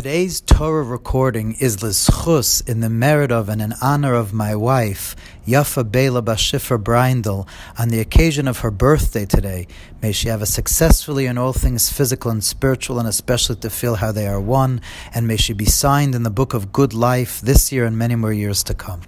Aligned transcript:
Today's 0.00 0.40
Torah 0.40 0.82
recording 0.82 1.56
is 1.60 1.82
Lischus 1.82 2.66
in 2.66 2.80
the 2.80 2.88
merit 2.88 3.30
of 3.30 3.50
and 3.50 3.60
in 3.60 3.74
honor 3.82 4.14
of 4.14 4.32
my 4.32 4.54
wife, 4.54 5.14
Yafa 5.46 5.92
Bela 5.92 6.22
Bashifer 6.22 6.82
Brindel, 6.82 7.46
on 7.78 7.90
the 7.90 8.00
occasion 8.00 8.48
of 8.48 8.60
her 8.60 8.70
birthday 8.70 9.26
today. 9.26 9.66
May 10.00 10.12
she 10.12 10.28
have 10.28 10.40
a 10.40 10.46
successfully 10.46 11.26
in 11.26 11.36
all 11.36 11.52
things 11.52 11.92
physical 11.92 12.30
and 12.30 12.42
spiritual, 12.42 12.98
and 12.98 13.06
especially 13.06 13.56
to 13.56 13.68
feel 13.68 13.96
how 13.96 14.10
they 14.10 14.26
are 14.26 14.40
one, 14.40 14.80
and 15.12 15.28
may 15.28 15.36
she 15.36 15.52
be 15.52 15.66
signed 15.66 16.14
in 16.14 16.22
the 16.22 16.30
book 16.30 16.54
of 16.54 16.72
good 16.72 16.94
life 16.94 17.42
this 17.42 17.70
year 17.70 17.84
and 17.84 17.98
many 17.98 18.14
more 18.14 18.32
years 18.32 18.64
to 18.64 18.72
come. 18.72 19.02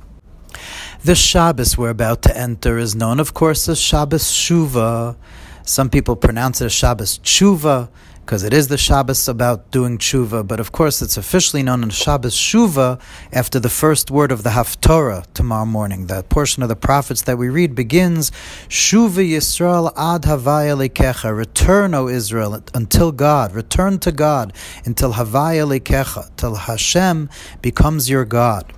The 1.05 1.15
Shabbos 1.15 1.79
we're 1.79 1.89
about 1.89 2.21
to 2.25 2.37
enter 2.37 2.77
is 2.77 2.95
known, 2.95 3.19
of 3.19 3.33
course, 3.33 3.67
as 3.67 3.81
Shabbos 3.81 4.25
Shuva. 4.25 5.17
Some 5.65 5.89
people 5.89 6.17
pronounce 6.17 6.61
it 6.61 6.67
as 6.67 6.73
Shabbos 6.75 7.19
Tshuva 7.21 7.89
because 8.25 8.45
it 8.45 8.53
is 8.53 8.69
the 8.69 8.79
Shabbos 8.79 9.27
about 9.27 9.71
doing 9.73 9.99
tshuva, 9.99 10.47
but 10.47 10.61
of 10.61 10.71
course 10.71 11.03
it's 11.03 11.17
officially 11.17 11.63
known 11.63 11.85
as 11.85 11.93
Shabbos 11.93 12.37
Shuva 12.37 13.01
after 13.33 13.59
the 13.59 13.69
first 13.69 14.11
word 14.11 14.31
of 14.31 14.45
the 14.45 14.51
Haftorah 14.51 15.27
tomorrow 15.35 15.67
morning. 15.67 16.07
That 16.07 16.29
portion 16.29 16.63
of 16.63 16.69
the 16.69 16.77
prophets 16.77 17.23
that 17.23 17.37
we 17.37 17.49
read 17.49 17.75
begins, 17.75 18.31
Shuva 18.69 19.29
Yisrael 19.29 19.93
ad 19.97 20.23
Havaya 20.23 20.77
Lekecha, 20.77 21.37
return, 21.37 21.95
O 21.95 22.09
Israel, 22.09 22.63
until 22.73 23.11
God, 23.11 23.53
return 23.55 23.99
to 23.99 24.13
God, 24.13 24.53
until 24.85 25.15
Havaya 25.15 25.67
Lekecha, 25.67 26.31
till 26.37 26.55
Hashem 26.55 27.29
becomes 27.61 28.09
your 28.09 28.25
God. 28.25 28.73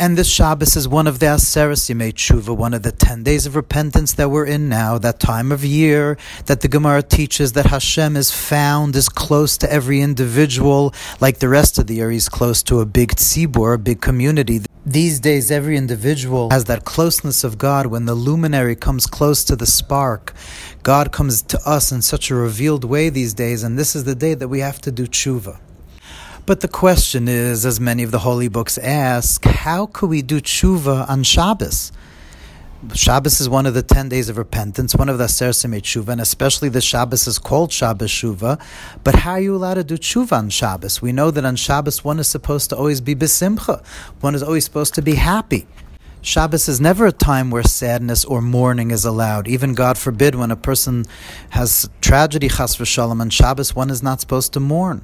And 0.00 0.16
this 0.16 0.30
Shabbos 0.30 0.76
is 0.76 0.88
one 0.88 1.06
of 1.06 1.18
the 1.18 1.26
Aseres 1.26 1.90
Yemei 1.90 2.14
Tshuva, 2.14 2.56
one 2.56 2.72
of 2.72 2.82
the 2.82 2.90
ten 2.90 3.22
days 3.22 3.44
of 3.44 3.54
repentance 3.54 4.14
that 4.14 4.30
we're 4.30 4.46
in 4.46 4.66
now, 4.66 4.96
that 4.96 5.20
time 5.20 5.52
of 5.52 5.62
year 5.62 6.16
that 6.46 6.62
the 6.62 6.68
Gemara 6.68 7.02
teaches 7.02 7.52
that 7.52 7.66
Hashem 7.66 8.16
is 8.16 8.32
found, 8.32 8.96
is 8.96 9.10
close 9.10 9.58
to 9.58 9.70
every 9.70 10.00
individual, 10.00 10.94
like 11.20 11.40
the 11.40 11.50
rest 11.50 11.78
of 11.78 11.86
the 11.86 11.96
year, 11.96 12.10
he's 12.10 12.30
close 12.30 12.62
to 12.62 12.80
a 12.80 12.86
big 12.86 13.10
tzibur, 13.10 13.74
a 13.74 13.78
big 13.78 14.00
community. 14.00 14.62
These 14.86 15.20
days, 15.20 15.50
every 15.50 15.76
individual 15.76 16.48
has 16.48 16.64
that 16.64 16.86
closeness 16.86 17.44
of 17.44 17.58
God 17.58 17.84
when 17.84 18.06
the 18.06 18.14
luminary 18.14 18.76
comes 18.76 19.06
close 19.06 19.44
to 19.44 19.54
the 19.54 19.66
spark. 19.66 20.32
God 20.82 21.12
comes 21.12 21.42
to 21.42 21.60
us 21.66 21.92
in 21.92 22.00
such 22.00 22.30
a 22.30 22.34
revealed 22.34 22.84
way 22.84 23.10
these 23.10 23.34
days, 23.34 23.62
and 23.62 23.78
this 23.78 23.94
is 23.94 24.04
the 24.04 24.14
day 24.14 24.32
that 24.32 24.48
we 24.48 24.60
have 24.60 24.80
to 24.80 24.90
do 24.90 25.06
tshuva. 25.06 25.60
But 26.50 26.62
the 26.62 26.66
question 26.66 27.28
is, 27.28 27.64
as 27.64 27.78
many 27.78 28.02
of 28.02 28.10
the 28.10 28.18
holy 28.18 28.48
books 28.48 28.76
ask, 28.76 29.44
how 29.44 29.86
could 29.86 30.10
we 30.10 30.20
do 30.20 30.40
tshuva 30.40 31.08
on 31.08 31.22
Shabbos? 31.22 31.92
Shabbos 32.92 33.40
is 33.40 33.48
one 33.48 33.66
of 33.66 33.74
the 33.74 33.84
ten 33.84 34.08
days 34.08 34.28
of 34.28 34.36
repentance, 34.36 34.96
one 34.96 35.08
of 35.08 35.18
the 35.18 35.26
Aseres 35.26 35.64
Yemei 35.64 35.80
Tshuva, 35.80 36.08
and 36.08 36.20
especially 36.20 36.68
the 36.68 36.80
Shabbos 36.80 37.28
is 37.28 37.38
called 37.38 37.72
Shabbos 37.72 38.10
Shuva. 38.10 38.60
But 39.04 39.14
how 39.14 39.34
are 39.34 39.40
you 39.40 39.54
allowed 39.54 39.74
to 39.74 39.84
do 39.84 39.96
tshuva 39.96 40.32
on 40.32 40.50
Shabbos? 40.50 41.00
We 41.00 41.12
know 41.12 41.30
that 41.30 41.44
on 41.44 41.54
Shabbos 41.54 42.02
one 42.02 42.18
is 42.18 42.26
supposed 42.26 42.70
to 42.70 42.76
always 42.76 43.00
be 43.00 43.14
besimcha. 43.14 43.86
One 44.20 44.34
is 44.34 44.42
always 44.42 44.64
supposed 44.64 44.94
to 44.94 45.02
be 45.02 45.14
happy. 45.14 45.68
Shabbos 46.22 46.68
is 46.68 46.80
never 46.80 47.06
a 47.06 47.12
time 47.12 47.50
where 47.50 47.62
sadness 47.62 48.26
or 48.26 48.42
mourning 48.42 48.90
is 48.90 49.06
allowed. 49.06 49.48
Even 49.48 49.72
God 49.72 49.96
forbid, 49.96 50.34
when 50.34 50.50
a 50.50 50.56
person 50.56 51.06
has 51.50 51.88
tragedy, 52.02 52.48
chas 52.48 52.76
v'shalom, 52.76 53.20
on 53.22 53.30
Shabbos, 53.30 53.74
one 53.74 53.88
is 53.88 54.02
not 54.02 54.20
supposed 54.20 54.52
to 54.54 54.60
mourn. 54.60 55.02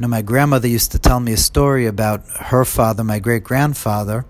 You 0.00 0.06
know, 0.06 0.08
my 0.08 0.22
grandmother 0.22 0.66
used 0.66 0.92
to 0.92 0.98
tell 0.98 1.20
me 1.20 1.34
a 1.34 1.36
story 1.36 1.84
about 1.84 2.26
her 2.26 2.64
father, 2.64 3.04
my 3.04 3.18
great 3.18 3.44
grandfather, 3.44 4.24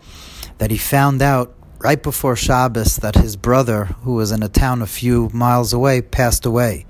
that 0.59 0.73
he 0.73 0.77
found 0.77 1.23
out 1.23 1.55
right 1.79 2.03
before 2.03 2.35
Shabbos 2.35 2.97
that 2.97 3.15
his 3.15 3.37
brother, 3.37 3.85
who 4.03 4.15
was 4.15 4.33
in 4.33 4.43
a 4.43 4.49
town 4.49 4.83
a 4.83 4.87
few 4.89 5.31
miles 5.33 5.73
away, 5.73 6.03
passed 6.03 6.45
away. 6.45 6.87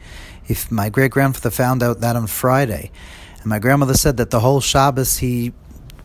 If 0.49 0.71
my 0.71 0.89
great 0.89 1.11
grandfather 1.11 1.51
found 1.51 1.83
out 1.83 2.01
that 2.01 2.17
on 2.17 2.27
Friday, 2.27 2.91
and 3.43 3.45
my 3.45 3.59
grandmother 3.59 3.93
said 3.93 4.17
that 4.17 4.31
the 4.31 4.41
whole 4.41 4.63
Shabbos 4.63 5.19
he 5.19 5.53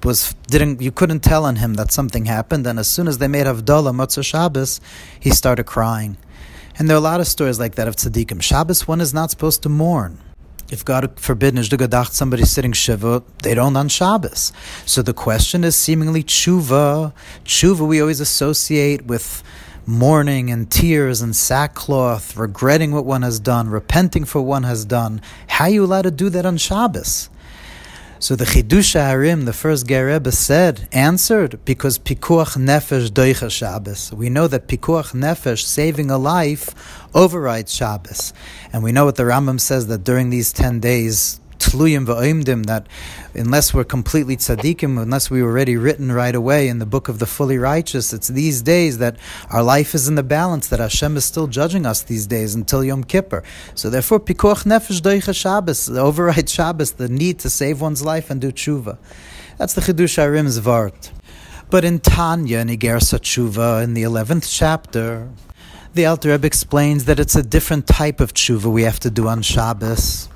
was 0.03 0.35
didn't 0.47 0.81
you 0.81 0.91
couldn't 0.91 1.21
tell 1.21 1.45
on 1.45 1.55
him 1.55 1.75
that 1.75 1.93
something 1.93 2.25
happened, 2.25 2.67
and 2.67 2.77
as 2.77 2.89
soon 2.89 3.07
as 3.07 3.19
they 3.19 3.29
made 3.29 3.45
Havdalah 3.45 3.95
Motzei 3.95 4.21
Shabbos, 4.21 4.81
he 5.17 5.29
started 5.29 5.63
crying. 5.63 6.17
And 6.77 6.89
there 6.89 6.97
are 6.97 6.99
a 6.99 7.09
lot 7.11 7.21
of 7.21 7.27
stories 7.27 7.57
like 7.57 7.75
that 7.75 7.87
of 7.87 7.95
tzaddikim. 7.95 8.41
Shabbos 8.41 8.85
one 8.85 8.99
is 8.99 9.13
not 9.13 9.31
supposed 9.31 9.63
to 9.63 9.69
mourn. 9.69 10.19
If 10.71 10.83
God 10.83 11.19
forbid 11.19 11.53
Nishdugadach 11.53 12.09
somebody's 12.11 12.49
sitting 12.49 12.73
Shiva, 12.73 13.23
they 13.43 13.53
don't 13.53 13.75
on 13.77 13.87
Shabbos. 13.87 14.51
So 14.85 15.01
the 15.01 15.13
question 15.13 15.63
is 15.63 15.75
seemingly 15.75 16.23
tshuva. 16.23 17.13
Tshuva 17.43 17.87
we 17.87 18.01
always 18.01 18.19
associate 18.19 19.05
with 19.05 19.43
mourning 19.85 20.49
and 20.49 20.71
tears 20.71 21.21
and 21.21 21.35
sackcloth, 21.35 22.35
regretting 22.35 22.91
what 22.91 23.05
one 23.05 23.21
has 23.21 23.39
done, 23.39 23.69
repenting 23.69 24.25
for 24.25 24.41
what 24.41 24.47
one 24.47 24.63
has 24.63 24.85
done. 24.85 25.21
How 25.47 25.65
are 25.65 25.69
you 25.69 25.85
allowed 25.85 26.03
to 26.03 26.11
do 26.11 26.29
that 26.31 26.45
on 26.45 26.57
Shabbos? 26.57 27.29
So 28.25 28.35
the 28.35 28.45
Chidushei 28.45 29.11
HaRim, 29.11 29.45
the 29.45 29.53
first 29.53 29.85
Ger 29.85 30.19
said, 30.31 30.87
answered, 30.91 31.63
because 31.63 31.99
Pikuach 31.99 32.57
Nefesh 32.57 33.09
Doicha 33.09 33.51
Shabbos. 33.51 34.11
We 34.11 34.31
know 34.31 34.47
that 34.47 34.67
Pikuach 34.67 35.13
Nefesh, 35.13 35.61
saving 35.61 36.09
a 36.09 36.17
life, 36.17 36.73
overrides 37.13 37.71
Shabbos. 37.71 38.33
And 38.73 38.81
we 38.81 38.91
know 38.91 39.05
what 39.05 39.17
the 39.17 39.25
Rambam 39.25 39.59
says 39.59 39.85
that 39.89 40.03
during 40.03 40.31
these 40.31 40.51
10 40.53 40.79
days, 40.79 41.39
tluyim 41.59 42.65
that 42.65 42.87
unless 43.33 43.73
we're 43.73 43.83
completely 43.83 44.37
tzaddikim, 44.37 45.01
unless 45.01 45.29
we 45.29 45.41
were 45.41 45.49
already 45.49 45.77
written 45.77 46.11
right 46.11 46.35
away 46.35 46.67
in 46.67 46.79
the 46.79 46.85
book 46.85 47.09
of 47.09 47.19
the 47.19 47.25
fully 47.25 47.57
righteous, 47.57 48.13
it's 48.13 48.27
these 48.27 48.61
days 48.61 48.97
that 48.97 49.17
our 49.51 49.63
life 49.63 49.93
is 49.93 50.07
in 50.07 50.15
the 50.15 50.23
balance, 50.23 50.67
that 50.67 50.79
Hashem 50.79 51.17
is 51.17 51.25
still 51.25 51.47
judging 51.47 51.85
us 51.85 52.01
these 52.03 52.27
days 52.27 52.55
until 52.55 52.83
Yom 52.83 53.03
Kippur. 53.03 53.43
So 53.73 53.89
therefore, 53.89 54.19
pikuach 54.19 54.65
nefesh 54.65 55.01
doicha 55.01 55.35
Shabbos, 55.35 55.85
the 55.85 55.99
override 55.99 56.49
Shabbos, 56.49 56.93
the 56.93 57.09
need 57.09 57.39
to 57.39 57.49
save 57.49 57.81
one's 57.81 58.03
life 58.03 58.29
and 58.29 58.39
do 58.41 58.51
tshuva. 58.51 58.97
That's 59.57 59.73
the 59.73 59.81
Chidushei 59.81 60.25
HaRim's 60.25 60.59
Vart. 60.59 61.11
But 61.69 61.83
in 61.83 61.99
Tanya, 61.99 62.59
in 62.59 62.67
Igeres 62.67 63.11
HaTshuva, 63.11 63.83
in 63.83 63.95
the 63.95 64.03
11th 64.03 64.47
chapter, 64.49 65.29
the 65.93 66.05
Alter 66.05 66.29
Rebbe 66.31 66.45
explains 66.45 67.05
that 67.05 67.19
it's 67.19 67.35
a 67.35 67.41
different 67.41 67.87
type 67.87 68.19
of 68.19 68.33
tshuva 68.33 68.65
we 68.65 68.83
have 68.83 68.99
to 68.99 69.09
do 69.09 69.27
on 69.27 69.41
Shabbos. 69.41 70.29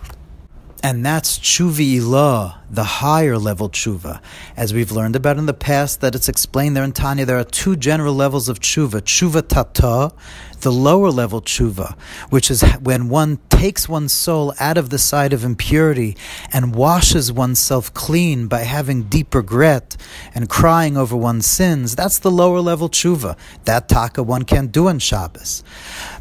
And 0.82 1.06
that's 1.06 1.38
tshuva 1.38 2.00
ilah, 2.00 2.56
the 2.70 2.86
higher 2.86 3.38
level 3.38 3.70
tshuva. 3.70 4.22
As 4.56 4.74
we've 4.74 4.92
learned 4.92 5.18
about 5.18 5.38
in 5.38 5.46
the 5.46 5.54
past, 5.54 6.00
that 6.00 6.16
it's 6.16 6.30
explained 6.30 6.78
there 6.78 6.86
in 6.86 6.94
Tanya, 6.94 7.26
there 7.26 7.38
are 7.38 7.44
two 7.44 7.76
general 7.76 8.14
levels 8.14 8.48
of 8.48 8.62
tshuva. 8.62 9.02
Tshuva 9.02 9.46
tata, 9.46 10.14
the 10.62 10.72
lower 10.72 11.12
level 11.12 11.42
tshuva, 11.42 11.98
which 12.30 12.50
is 12.52 12.62
when 12.82 13.10
one 13.10 13.40
takes 13.50 13.90
one's 13.90 14.14
soul 14.14 14.54
out 14.60 14.78
of 14.78 14.90
the 14.90 14.98
side 14.98 15.34
of 15.34 15.44
impurity 15.44 16.16
and 16.54 16.74
washes 16.76 17.32
oneself 17.32 17.94
clean 17.94 18.48
by 18.48 18.60
having 18.60 19.04
deep 19.04 19.36
regret 19.36 19.98
and 20.34 20.50
crying 20.50 20.96
over 20.96 21.16
one's 21.16 21.46
sins. 21.46 21.96
That's 21.96 22.20
the 22.20 22.32
lower 22.32 22.62
level 22.62 22.90
tshuva. 22.90 23.38
That 23.66 23.90
taka 23.90 24.24
one 24.24 24.44
can't 24.44 24.72
do 24.72 24.88
on 24.88 25.00
Shabbos. 25.00 25.64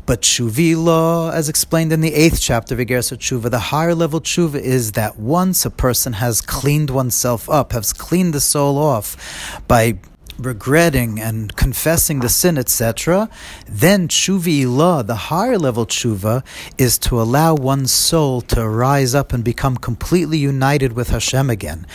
But 0.06 0.22
tshuva, 0.22 1.32
as 1.32 1.48
explained 1.48 1.92
in 1.92 2.00
the 2.00 2.14
eighth 2.14 2.40
chapter 2.40 2.74
of 2.74 2.80
Igeres 2.80 3.16
Tshuva, 3.16 3.50
the 3.50 3.58
higher 3.58 3.94
level 3.94 4.20
tshuva 4.20 4.60
is 4.60 4.92
that 4.92 5.18
once 5.18 5.64
a 5.64 5.70
person 5.70 6.14
has 6.14 6.40
cleaned 6.40 6.90
oneself 6.90 7.48
up, 7.48 7.72
has 7.72 7.92
cleaned 7.92 8.32
the 8.34 8.40
soul 8.40 8.78
off 8.78 9.62
by 9.68 9.98
regretting 10.38 11.18
and 11.18 11.54
confessing 11.56 12.20
the 12.20 12.28
sin, 12.28 12.58
etc., 12.58 13.28
then 13.68 14.08
tshuva 14.08 15.06
the 15.06 15.14
higher 15.14 15.58
level 15.58 15.86
tshuva, 15.86 16.44
is 16.78 16.98
to 16.98 17.20
allow 17.20 17.54
one's 17.54 17.92
soul 17.92 18.40
to 18.42 18.68
rise 18.68 19.14
up 19.14 19.32
and 19.32 19.42
become 19.44 19.76
completely 19.76 20.38
united 20.38 20.92
with 20.92 21.10
Hashem 21.10 21.50
again. 21.50 21.86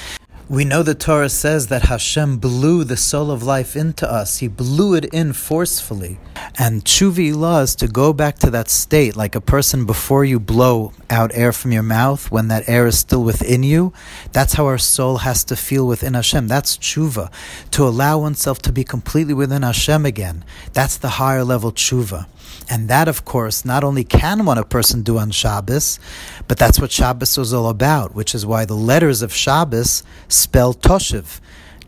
We 0.50 0.66
know 0.66 0.84
the 0.84 0.94
Torah 0.94 1.30
says 1.30 1.68
that 1.68 1.84
Hashem 1.84 2.38
blew 2.38 2.84
the 2.84 2.98
soul 2.98 3.32
of 3.32 3.44
life 3.44 3.78
into 3.78 4.10
us. 4.12 4.40
He 4.40 4.50
blew 4.50 4.94
it 4.94 5.06
in 5.06 5.32
forcefully. 5.32 6.20
And 6.60 6.84
tshuva 6.84 7.64
is 7.64 7.76
to 7.76 7.88
go 7.88 8.12
back 8.12 8.40
to 8.40 8.50
that 8.50 8.70
state, 8.70 9.16
like 9.16 9.36
a 9.36 9.42
person 9.42 9.86
before 9.86 10.26
you 10.26 10.42
blow 10.42 10.92
out 11.10 11.32
air 11.34 11.54
from 11.54 11.72
your 11.72 11.82
mouth, 11.82 12.30
when 12.30 12.50
that 12.50 12.68
air 12.68 12.86
is 12.88 13.00
still 13.00 13.24
within 13.24 13.64
you. 13.64 13.94
That's 14.34 14.54
how 14.54 14.66
our 14.66 14.78
soul 14.78 15.20
has 15.20 15.46
to 15.46 15.56
feel 15.56 15.88
within 15.88 16.14
Hashem. 16.14 16.50
That's 16.50 16.78
tshuva. 16.78 17.32
To 17.72 17.88
allow 17.88 18.20
oneself 18.20 18.62
to 18.64 18.74
be 18.74 18.84
completely 18.84 19.34
within 19.34 19.62
Hashem 19.62 20.06
again. 20.06 20.44
That's 20.74 20.98
the 20.98 21.10
higher 21.10 21.46
level 21.46 21.72
tshuva. 21.72 22.28
And 22.70 22.88
that, 22.90 23.08
of 23.08 23.26
course, 23.26 23.66
not 23.66 23.84
only 23.84 24.04
can 24.04 24.46
one 24.46 24.58
a 24.58 24.64
person 24.64 25.04
do 25.04 25.18
on 25.18 25.32
Shabbos, 25.32 26.00
but 26.48 26.58
that's 26.58 26.80
what 26.80 26.92
Shabbos 26.92 27.38
was 27.38 27.54
all 27.54 27.70
about, 27.70 28.16
which 28.16 28.34
is 28.34 28.46
why 28.46 28.66
the 28.66 28.76
letters 28.76 29.22
of 29.22 29.34
Shabbos 29.34 30.04
spell 30.28 30.74
Toshiv. 30.74 31.40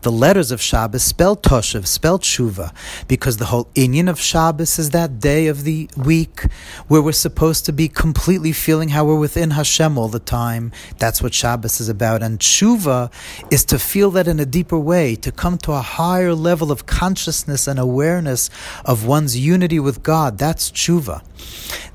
The 0.06 0.12
letters 0.12 0.52
of 0.52 0.62
Shabbos 0.62 1.02
spell 1.02 1.34
Toshav, 1.34 1.84
spell 1.84 2.20
Tshuva, 2.20 2.72
because 3.08 3.38
the 3.38 3.46
whole 3.46 3.64
inyan 3.74 4.08
of 4.08 4.20
Shabbos 4.20 4.78
is 4.78 4.90
that 4.90 5.18
day 5.18 5.48
of 5.48 5.64
the 5.64 5.90
week 5.96 6.42
where 6.86 7.02
we're 7.02 7.10
supposed 7.10 7.66
to 7.66 7.72
be 7.72 7.88
completely 7.88 8.52
feeling 8.52 8.90
how 8.90 9.04
we're 9.04 9.18
within 9.18 9.50
Hashem 9.50 9.98
all 9.98 10.06
the 10.06 10.20
time. 10.20 10.70
That's 10.98 11.20
what 11.20 11.34
Shabbos 11.34 11.80
is 11.80 11.88
about. 11.88 12.22
And 12.22 12.38
Tshuva 12.38 13.10
is 13.50 13.64
to 13.64 13.80
feel 13.80 14.12
that 14.12 14.28
in 14.28 14.38
a 14.38 14.46
deeper 14.46 14.78
way, 14.78 15.16
to 15.16 15.32
come 15.32 15.58
to 15.58 15.72
a 15.72 15.80
higher 15.80 16.34
level 16.34 16.70
of 16.70 16.86
consciousness 16.86 17.66
and 17.66 17.80
awareness 17.80 18.48
of 18.84 19.06
one's 19.06 19.36
unity 19.36 19.80
with 19.80 20.04
God. 20.04 20.38
That's 20.38 20.70
Tshuva. 20.70 21.22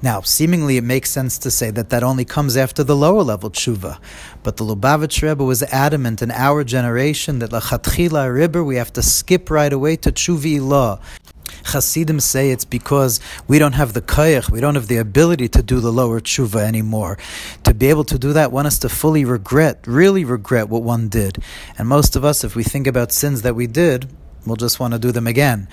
Now, 0.02 0.22
seemingly 0.22 0.78
it 0.78 0.84
makes 0.84 1.12
sense 1.12 1.38
to 1.40 1.52
say 1.52 1.72
that 1.72 1.90
that 1.90 2.04
only 2.04 2.25
comes 2.25 2.57
after 2.57 2.84
the 2.84 2.96
lower 2.96 3.24
level 3.24 3.50
tshuva, 3.50 4.00
but 4.44 4.57
the 4.57 4.64
Lubavitch 4.64 5.22
Rebbe 5.22 5.44
was 5.44 5.62
adamant 5.64 6.22
in 6.22 6.31
our 6.31 6.64
generation 6.64 7.40
that 7.40 7.52
lachatchila 8.09 8.50
ariber 8.50 8.65
we 8.65 8.75
have 8.75 8.94
to 8.94 9.01
skip 9.01 9.50
right 9.50 9.71
away 9.71 9.95
to 9.98 10.12
tshuva 10.12 10.59
ilah. 10.59 11.00
Hasidim 11.65 12.19
say 12.19 12.50
it's 12.50 12.65
because 12.65 13.19
we 13.48 13.59
don't 13.59 13.74
have 13.74 13.94
the 13.94 14.01
koyach, 14.01 14.50
we 14.50 14.62
don't 14.62 14.75
have 14.75 14.88
the 14.88 14.98
ability 14.98 15.48
to 15.50 15.62
do 15.62 15.80
the 15.80 15.92
lower 15.92 16.19
tshuva 16.19 16.62
anymore. 16.62 17.18
To 17.63 17.74
be 17.74 17.88
able 17.88 18.06
to 18.06 18.18
do 18.18 18.33
that, 18.33 18.51
one 18.51 18.65
has 18.65 18.80
to 18.80 18.89
fully 18.89 19.25
regret, 19.25 19.86
really 19.86 20.25
regret 20.25 20.69
what 20.69 20.83
one 20.83 21.07
did. 21.09 21.38
And 21.77 21.88
most 21.88 22.15
of 22.15 22.25
us, 22.25 22.44
if 22.44 22.56
we 22.56 22.63
think 22.63 22.88
about 22.88 23.12
sins 23.12 23.44
that 23.44 23.56
we 23.56 23.68
did, 23.68 24.09
we'll 24.45 24.56
just 24.56 24.80
want 24.80 24.94
to 24.94 25.00
do 25.00 25.12
them 25.12 25.27
again. 25.27 25.68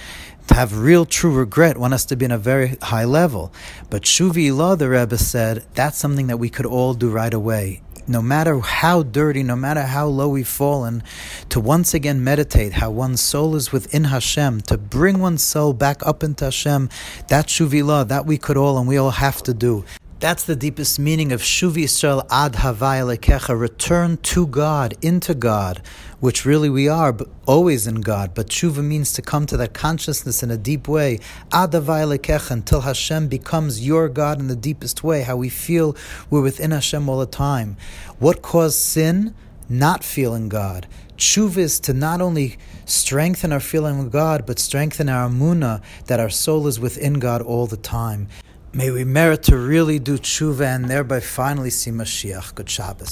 To 0.48 0.54
have 0.54 0.78
real, 0.78 1.04
true 1.04 1.32
regret, 1.32 1.78
one 1.78 1.92
has 1.92 2.06
to 2.06 2.16
be 2.16 2.24
in 2.24 2.32
a 2.32 2.38
very 2.38 2.76
high 2.82 3.04
level. 3.04 3.52
But 3.90 4.02
Shuva 4.02 4.34
Ilah, 4.34 4.78
the 4.78 4.88
Rebbe 4.88 5.19
said, 5.19 5.64
that's 5.74 5.98
something 5.98 6.26
that 6.28 6.38
we 6.38 6.48
could 6.48 6.66
all 6.66 6.94
do 6.94 7.10
right 7.10 7.32
away. 7.32 7.82
No 8.08 8.22
matter 8.22 8.58
how 8.58 9.02
dirty, 9.02 9.43
no 9.43 9.55
matter 9.55 9.82
how 9.82 10.06
low 10.06 10.31
we've 10.31 10.49
fallen, 10.49 11.02
to 11.50 11.60
once 11.60 11.93
again 11.93 12.25
meditate 12.25 12.72
how 12.72 12.90
one's 12.90 13.20
soul 13.20 13.55
is 13.55 13.70
within 13.70 14.05
Hashem, 14.05 14.62
to 14.62 14.78
bring 14.78 15.19
one's 15.19 15.43
soul 15.43 15.75
back 15.75 16.05
up 16.06 16.22
into 16.22 16.46
Hashem, 16.46 16.88
that 17.28 17.49
Shuva 17.49 17.82
Ilah, 17.82 18.08
that 18.08 18.25
we 18.25 18.38
could 18.38 18.56
all 18.56 18.78
and 18.78 18.88
we 18.88 18.96
all 18.96 19.10
have 19.10 19.43
to 19.43 19.52
do. 19.52 19.84
That's 20.20 20.44
the 20.44 20.56
deepest 20.56 20.99
meaning 20.99 21.32
of 21.32 21.43
Shuva 21.43 21.84
Yisrael 21.84 22.26
ad 22.31 22.55
Havaya 22.55 23.14
Lekecha, 23.14 23.56
return 23.56 24.16
to 24.16 24.46
God, 24.46 24.94
into 25.02 25.34
God, 25.34 25.82
which 26.20 26.44
really 26.44 26.69
we 26.69 26.88
are, 26.88 27.12
but 27.12 27.29
always 27.47 27.87
in 27.87 28.00
God. 28.00 28.35
But 28.35 28.49
Shuva 28.49 28.82
means 28.85 29.12
to 29.12 29.23
come 29.23 29.47
to 29.47 29.56
that 29.56 29.75
consciousness 29.75 30.43
in 30.43 30.50
a 30.50 30.56
deep 30.56 30.88
way, 30.88 31.20
until 31.53 32.81
Hashem 32.81 33.29
becomes 33.29 33.87
your 33.87 34.09
God 34.09 34.41
in 34.41 34.49
the 34.49 34.56
deepest 34.56 35.05
way, 35.05 35.23
how 35.23 35.37
we 35.37 35.49
feel 35.49 35.97
we're 36.31 36.43
within 36.43 36.73
Hashem 36.73 37.09
all 37.09 37.19
the 37.19 37.26
time. 37.26 37.76
What 38.19 38.43
caused 38.43 38.79
sin? 38.79 39.35
Not 39.69 40.03
feeling 40.03 40.49
God. 40.49 40.87
Tshuva 41.19 41.59
is 41.59 41.81
to 41.81 41.93
not 41.93 42.20
only 42.20 42.56
strengthen 42.85 43.53
our 43.53 43.61
feeling 43.61 44.00
of 44.00 44.11
God, 44.11 44.47
but 44.47 44.59
strengthen 44.59 45.09
our 45.09 45.29
amuna 45.29 45.82
that 46.06 46.20
our 46.20 46.31
soul 46.31 46.67
is 46.69 46.81
within 46.81 47.15
God 47.15 47.43
all 47.43 47.67
the 47.67 47.76
time. 47.76 48.29
May 48.73 48.91
we 48.91 49.05
merit 49.05 49.43
to 49.44 49.59
really 49.59 49.99
do 49.99 50.19
tshuva 50.19 50.75
and 50.75 50.85
thereby 50.88 51.20
finally 51.20 51.70
see 51.70 51.91
Mashiach. 51.91 52.55
Good 52.55 52.70
Shabbos. 52.70 53.06